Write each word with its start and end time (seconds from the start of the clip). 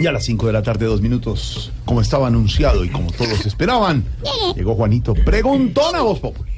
Y 0.00 0.06
a 0.06 0.12
las 0.12 0.24
5 0.24 0.46
de 0.46 0.52
la 0.54 0.62
tarde, 0.62 0.86
dos 0.86 1.02
minutos, 1.02 1.70
como 1.84 2.00
estaba 2.00 2.28
anunciado 2.28 2.86
y 2.86 2.88
como 2.88 3.12
todos 3.12 3.44
esperaban, 3.44 4.02
llegó 4.56 4.74
Juanito 4.74 5.12
Preguntón 5.12 5.94
a 5.94 6.00
Voz 6.00 6.20
Populi. 6.20 6.50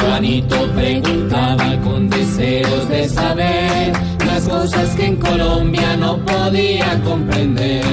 Juanito 0.00 0.56
preguntaba 0.74 1.78
con 1.82 2.08
deseos 2.08 2.88
de 2.88 3.06
saber 3.10 3.92
las 4.26 4.48
cosas 4.48 4.96
que 4.96 5.04
en 5.04 5.16
Colombia 5.16 5.98
no 5.98 6.24
podía 6.24 6.98
comprender. 7.02 7.84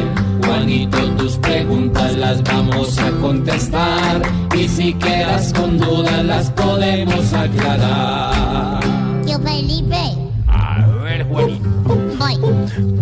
Juanito, 0.45 0.97
tus 1.17 1.33
preguntas 1.39 2.15
las 2.15 2.41
vamos 2.41 2.97
a 2.99 3.11
contestar 3.19 4.21
y 4.57 4.69
si 4.69 4.93
quedas 4.93 5.51
con 5.51 5.77
dudas 5.77 6.23
las 6.23 6.49
podemos 6.51 7.33
aclarar. 7.33 8.79
Tío 9.25 9.37
Felipe, 9.39 10.15
A 10.47 10.87
ver, 11.03 11.27
Juanito. 11.27 11.80
A 12.73 12.79
un 12.79 12.97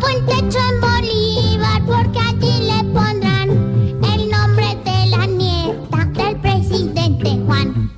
buen 0.00 0.26
techo 0.26 0.58
en 0.58 0.80
Bolívar, 0.82 1.82
porque 1.86 2.18
allí 2.18 2.66
le 2.66 2.84
pondrán 2.92 3.48
el 4.04 4.30
nombre 4.30 4.76
de 4.84 5.06
la 5.06 5.26
nieta 5.26 6.04
del 6.24 6.36
presidente 6.40 7.30
Juan. 7.46 7.90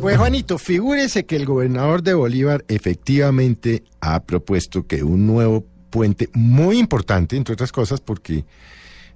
Pues 0.00 0.16
Juanito, 0.16 0.56
figúrese 0.56 1.26
que 1.26 1.36
el 1.36 1.44
gobernador 1.44 2.02
de 2.02 2.14
Bolívar 2.14 2.64
efectivamente 2.68 3.84
ha 4.00 4.22
propuesto 4.22 4.86
que 4.86 5.02
un 5.02 5.26
nuevo 5.26 5.62
puente 5.90 6.30
muy 6.32 6.78
importante, 6.78 7.36
entre 7.36 7.52
otras 7.52 7.72
cosas, 7.72 8.00
porque 8.00 8.46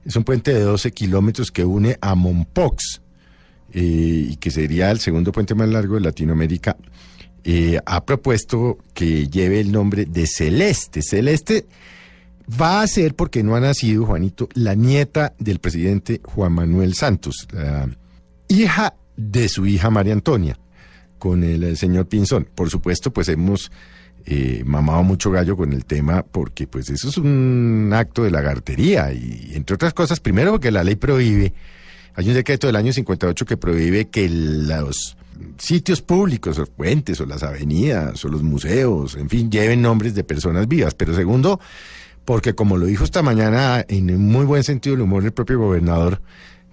es 0.04 0.16
un 0.16 0.24
puente 0.24 0.52
de 0.52 0.60
12 0.60 0.92
kilómetros 0.92 1.50
que 1.50 1.64
une 1.64 1.96
a 2.02 2.14
Mompox 2.14 3.00
eh, 3.72 4.26
y 4.32 4.36
que 4.36 4.50
sería 4.50 4.90
el 4.90 4.98
segundo 4.98 5.32
puente 5.32 5.54
más 5.54 5.70
largo 5.70 5.94
de 5.94 6.02
Latinoamérica, 6.02 6.76
eh, 7.44 7.80
ha 7.84 8.04
propuesto 8.04 8.78
que 8.94 9.28
lleve 9.28 9.60
el 9.60 9.72
nombre 9.72 10.04
de 10.04 10.26
Celeste. 10.26 11.02
Celeste 11.02 11.66
va 12.60 12.82
a 12.82 12.86
ser, 12.86 13.14
porque 13.14 13.42
no 13.42 13.56
ha 13.56 13.60
nacido, 13.60 14.06
Juanito, 14.06 14.48
la 14.54 14.74
nieta 14.74 15.34
del 15.38 15.58
presidente 15.58 16.20
Juan 16.24 16.52
Manuel 16.52 16.94
Santos, 16.94 17.46
hija 18.48 18.94
de 19.16 19.48
su 19.48 19.66
hija 19.66 19.90
María 19.90 20.12
Antonia, 20.12 20.58
con 21.18 21.44
el, 21.44 21.76
señor 21.76 22.06
Pinzón. 22.08 22.48
Por 22.54 22.70
supuesto, 22.70 23.12
pues 23.12 23.28
hemos 23.28 23.70
eh, 24.26 24.62
mamado 24.64 25.02
mucho 25.02 25.30
gallo 25.30 25.56
con 25.56 25.72
el 25.72 25.84
tema, 25.84 26.22
porque 26.22 26.66
pues 26.66 26.90
eso 26.90 27.08
es 27.08 27.16
un 27.18 27.90
acto 27.94 28.24
de 28.24 28.30
lagartería, 28.30 29.12
y 29.12 29.52
entre 29.54 29.74
otras 29.74 29.94
cosas, 29.94 30.20
primero 30.20 30.52
porque 30.52 30.70
la 30.70 30.84
ley 30.84 30.96
prohíbe, 30.96 31.52
hay 32.14 32.28
un 32.28 32.34
decreto 32.34 32.66
del 32.66 32.76
año 32.76 32.92
58 32.92 33.46
que 33.46 33.56
prohíbe 33.56 34.08
que 34.08 34.28
los 34.28 35.16
sitios 35.58 36.02
públicos, 36.02 36.58
los 36.58 36.70
puentes 36.70 37.20
o 37.20 37.26
las 37.26 37.42
avenidas 37.42 38.24
o 38.24 38.28
los 38.28 38.42
museos, 38.42 39.16
en 39.16 39.28
fin, 39.28 39.50
lleven 39.50 39.82
nombres 39.82 40.14
de 40.14 40.24
personas 40.24 40.68
vivas. 40.68 40.94
Pero 40.94 41.14
segundo, 41.14 41.60
porque 42.24 42.54
como 42.54 42.76
lo 42.76 42.86
dijo 42.86 43.04
esta 43.04 43.22
mañana 43.22 43.84
en 43.88 44.20
muy 44.20 44.44
buen 44.44 44.64
sentido 44.64 44.96
del 44.96 45.02
humor 45.02 45.24
el 45.24 45.32
propio 45.32 45.58
gobernador, 45.58 46.20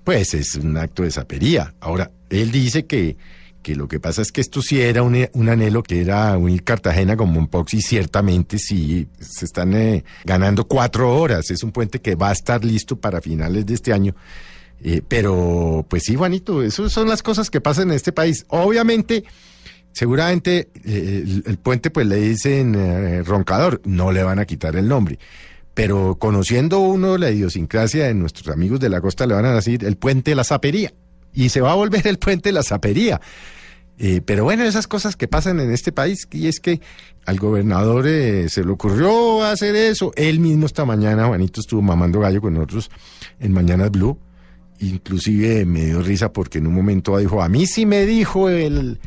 pues 0.04 0.34
es 0.34 0.56
un 0.56 0.78
acto 0.78 1.04
de 1.04 1.12
sapería. 1.12 1.74
Ahora, 1.80 2.12
él 2.30 2.52
dice 2.52 2.86
que, 2.86 3.18
que 3.62 3.76
lo 3.76 3.88
que 3.88 4.00
pasa 4.00 4.22
es 4.22 4.32
que 4.32 4.42
esto 4.42 4.62
sí 4.62 4.80
era 4.80 5.04
un, 5.04 5.28
un 5.34 5.50
anhelo 5.50 5.84
que 5.84 6.00
era 6.00 6.38
unir 6.38 6.64
Cartagena 6.64 7.18
con 7.18 7.32
Mompox 7.32 7.74
y 7.74 7.82
ciertamente 7.82 8.58
sí, 8.58 9.08
se 9.20 9.46
están 9.46 9.74
eh, 9.74 10.06
ganando 10.24 10.68
cuatro 10.68 11.14
horas. 11.14 11.52
Es 11.52 11.64
un 11.64 11.72
puente 11.72 12.00
que 12.00 12.16
va 12.16 12.30
a 12.30 12.34
estar 12.34 12.64
listo 12.64 12.98
para 12.98 13.20
finales 13.20 13.66
de 13.66 13.74
este 13.74 13.92
año. 13.92 14.16
Eh, 14.84 15.02
pero, 15.08 15.86
pues 15.90 16.04
sí, 16.04 16.16
Juanito, 16.16 16.62
esas 16.62 16.92
son 16.92 17.08
las 17.08 17.24
cosas 17.24 17.50
que 17.50 17.62
pasan 17.62 17.90
en 17.90 17.96
este 17.96 18.12
país. 18.12 18.46
Obviamente, 18.50 19.24
seguramente 19.98 20.70
eh, 20.86 21.42
el, 21.46 21.58
puente, 21.58 21.90
pues 21.90 22.06
le 22.06 22.18
dicen 22.18 22.76
eh, 22.76 23.24
roncador, 23.24 23.82
no 23.86 24.12
le 24.12 24.22
van 24.22 24.38
a 24.38 24.46
quitar 24.46 24.76
el 24.76 24.88
nombre. 24.88 25.18
Pero 25.74 26.18
conociendo 26.20 26.80
uno 26.80 27.18
la 27.18 27.32
idiosincrasia 27.32 28.06
de 28.06 28.14
nuestros 28.14 28.48
amigos 28.50 28.80
de 28.80 28.90
la 28.90 29.02
costa, 29.02 29.26
le 29.26 29.34
van 29.34 29.46
a 29.46 29.56
decir 29.56 29.84
el 29.86 29.98
puente 29.98 30.32
de 30.32 30.36
la 30.36 30.44
zapería. 30.44 30.94
Y 31.34 31.50
se 31.50 31.62
va 31.62 31.72
a 31.72 31.76
volver 31.76 32.06
el 32.08 32.20
puente 32.20 32.50
de 32.50 32.54
la 32.54 32.64
zapería. 32.64 33.20
Eh, 34.00 34.22
pero 34.24 34.44
bueno, 34.44 34.64
esas 34.64 34.88
cosas 34.88 35.16
que 35.16 35.28
pasan 35.28 35.60
en 35.60 35.72
este 35.72 35.92
país, 35.92 36.28
y 36.32 36.48
es 36.48 36.60
que 36.60 36.80
al 37.26 37.40
gobernador 37.40 38.06
se 38.06 38.64
le 38.64 38.72
ocurrió 38.72 39.44
hacer 39.44 39.76
eso. 39.76 40.12
Él 40.16 40.40
mismo 40.40 40.68
esta 40.68 40.86
mañana, 40.86 41.26
Juanito, 41.26 41.62
estuvo 41.62 41.82
mamando 41.82 42.20
gallo 42.20 42.40
con 42.40 42.54
nosotros 42.54 42.92
en 43.40 43.52
Mañanas 43.52 43.90
Blue. 43.90 44.20
Inclusive 44.80 45.66
me 45.66 45.86
dio 45.86 46.02
risa 46.02 46.32
porque 46.32 46.60
en 46.60 46.68
un 46.68 46.74
momento 46.74 47.18
dijo, 47.18 47.42
a 47.42 47.50
mí 47.50 47.66
sí 47.66 47.86
me 47.86 48.06
dijo 48.06 48.50
el, 48.50 49.00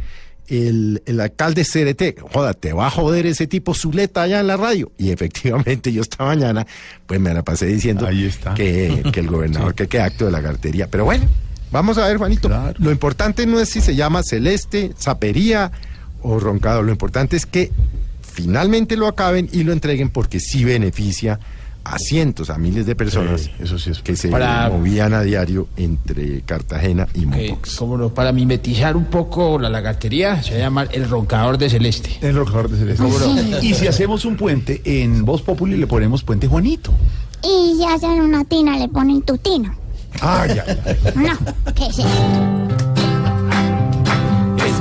el, 0.49 1.03
el 1.07 1.21
alcalde 1.21 1.65
CRT, 1.65 2.21
joda, 2.33 2.55
te 2.55 2.73
va 2.73 2.89
a 2.89 2.91
joder 2.91 3.27
ese 3.27 3.47
tipo 3.47 3.75
Zuleta 3.75 4.23
allá 4.23 4.41
en 4.41 4.49
la 4.49 4.57
radio. 4.57 4.91
Y 4.99 5.11
efectivamente 5.11 5.93
yo 5.93 6.03
esta 6.03 6.25
mañana, 6.25 6.67
pues 7.07 7.21
me 7.21 7.33
la 7.33 7.43
pasé 7.43 7.67
diciendo 7.67 8.07
Ahí 8.07 8.25
está. 8.25 8.55
Que, 8.55 9.03
que 9.13 9.21
el 9.21 9.29
gobernador, 9.29 9.75
que 9.77 9.87
qué 9.87 10.01
acto 10.01 10.27
de 10.27 10.33
la 10.33 10.43
cartería. 10.43 10.89
Pero 10.89 11.05
bueno, 11.05 11.27
vamos 11.71 11.99
a 11.99 12.09
ver, 12.09 12.17
Juanito. 12.17 12.49
Claro. 12.49 12.75
Lo 12.79 12.91
importante 12.91 13.47
no 13.47 13.61
es 13.61 13.69
si 13.69 13.81
se 13.81 13.95
llama 13.95 14.23
Celeste, 14.23 14.93
Zapería 14.99 15.71
o 16.23 16.41
Roncado. 16.41 16.83
Lo 16.83 16.91
importante 16.91 17.37
es 17.37 17.47
que 17.47 17.71
finalmente 18.21 18.97
lo 18.97 19.07
acaben 19.07 19.49
y 19.53 19.63
lo 19.63 19.73
entreguen 19.73 20.11
porque 20.11 20.41
sí 20.41 20.65
beneficia 20.65 21.39
a 21.85 21.99
cientos, 21.99 22.51
a 22.51 22.59
miles 22.59 22.85
de 22.87 22.95
personas 22.95 23.41
Sí, 23.43 23.51
eso 23.61 23.79
sí 23.79 23.91
es. 23.91 24.01
que 24.03 24.15
se 24.17 24.29
Para- 24.29 24.69
movían 24.69 25.15
a 25.15 25.23
diario 25.23 25.69
entre 25.77 26.43
Cartagena 26.43 27.09
y 27.15 27.23
Eh, 27.23 27.27
Mompox. 27.27 27.77
como 27.77 27.97
no, 27.97 28.11
para 28.11 28.33
mimetizar 28.33 28.97
un 28.97 29.07
poco 29.07 29.59
la 29.59 29.69
lagartería, 29.71 30.43
se 30.43 30.51
va 30.53 30.57
a 30.57 30.61
llamar 30.61 30.89
el 30.93 31.09
roncador 31.09 31.57
de 31.59 31.71
celeste. 31.71 32.19
El 32.21 32.37
roncador 32.37 32.69
de 32.71 32.79
Celeste. 32.79 33.05
Y 33.63 33.75
si 33.75 33.87
hacemos 33.87 34.25
un 34.25 34.37
puente, 34.37 34.83
en 34.85 35.25
Voz 35.25 35.43
Populi 35.43 35.77
le 35.77 35.87
ponemos 35.87 36.23
Puente 36.23 36.47
Juanito. 36.47 36.93
Y 37.43 37.77
si 37.77 37.85
hacen 37.85 38.21
una 38.21 38.45
tina, 38.45 38.77
le 38.77 38.89
ponen 38.89 39.23
tutino. 39.23 39.75
Ah, 40.21 40.45
ya, 40.47 40.67
ya. 40.67 41.13
No, 41.15 41.39
¿qué 41.75 41.87
es 41.87 41.99
esto? 41.99 42.80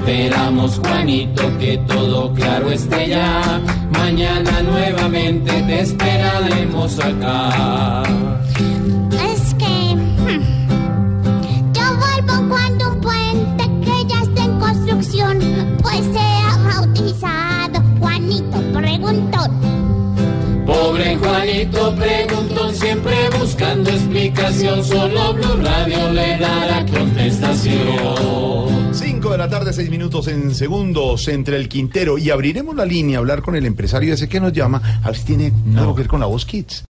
Esperamos, 0.10 0.80
Juanito, 0.80 1.44
que 1.60 1.78
todo 1.88 2.34
claro 2.34 2.72
esté 2.72 3.10
ya. 3.10 3.62
Mañana 3.92 4.64
nuevamente 4.64 5.52
te 5.52 5.82
esperaremos 5.82 6.98
acá. 7.00 8.02
Es 9.14 9.54
que 9.54 9.96
hmm, 9.96 11.74
yo 11.74 11.84
vuelvo 12.00 12.50
cuando 12.50 12.90
un 12.90 13.02
puente 13.02 13.64
que 13.84 14.08
ya 14.08 14.22
está 14.22 14.46
en 14.46 14.60
construcción, 14.60 15.38
pues 15.84 16.02
sea 16.12 16.58
bautizado 16.74 17.84
Juanito 18.00 18.58
Preguntón. 18.74 19.52
Pobre 20.66 21.18
Juanito 21.18 21.94
preguntó 21.96 22.72
siempre 22.72 23.16
buscando 23.40 23.92
explicación. 23.92 24.84
Solo 24.84 25.36
Blue 25.36 25.62
Radio 25.62 26.12
le 26.14 26.40
dará 26.40 26.84
contestación. 26.88 28.69
5 29.30 29.38
de 29.38 29.46
la 29.46 29.50
tarde, 29.50 29.74
6 29.74 29.92
minutos 29.92 30.28
en 30.28 30.56
segundos 30.56 31.28
entre 31.28 31.56
el 31.56 31.70
Quintero 31.70 32.18
y 32.18 32.32
abriremos 32.32 32.76
la 32.76 32.84
línea 32.84 33.18
a 33.18 33.20
hablar 33.20 33.44
con 33.44 33.56
el 33.56 33.68
empresario 33.68 34.16
ese 34.16 34.28
que 34.28 34.40
nos 34.40 34.54
llama. 34.54 34.82
A 35.04 35.06
ver 35.06 35.18
si 35.18 35.24
tiene 35.24 35.54
algo 35.78 35.94
que 35.94 36.02
ver 36.02 36.08
con 36.08 36.20
la 36.20 36.26
voz 36.26 36.48
Kids. 36.48 36.84